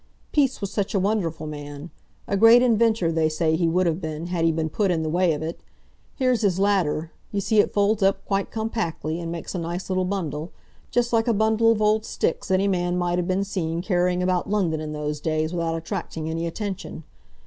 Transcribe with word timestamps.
Peace 0.31 0.61
was 0.61 0.71
such 0.71 0.95
a 0.95 0.99
wonderful 0.99 1.45
man! 1.45 1.91
A 2.27 2.35
great 2.35 2.63
inventor 2.63 3.11
they 3.11 3.29
say 3.29 3.55
he 3.55 3.67
would 3.67 3.85
have 3.85 4.01
been, 4.01 4.25
had 4.25 4.43
he 4.43 4.51
been 4.51 4.67
put 4.67 4.89
in 4.89 5.03
the 5.03 5.11
way 5.11 5.31
of 5.33 5.43
it. 5.43 5.59
Here's 6.15 6.41
his 6.41 6.57
ladder; 6.57 7.11
you 7.31 7.39
see 7.39 7.59
it 7.59 7.71
folds 7.71 8.01
up 8.01 8.25
quite 8.25 8.49
compactly, 8.49 9.19
and 9.19 9.31
makes 9.31 9.53
a 9.53 9.59
nice 9.59 9.91
little 9.91 10.05
bundle—just 10.05 11.13
like 11.13 11.27
a 11.27 11.35
bundle 11.35 11.71
of 11.71 11.83
old 11.83 12.03
sticks 12.03 12.49
any 12.49 12.67
man 12.67 12.97
might 12.97 13.19
have 13.19 13.27
been 13.27 13.43
seen 13.43 13.83
carrying 13.83 14.23
about 14.23 14.49
London 14.49 14.81
in 14.81 14.91
those 14.91 15.19
days 15.19 15.53
without 15.53 15.75
attracting 15.75 16.27
any 16.31 16.47
attention. 16.47 17.03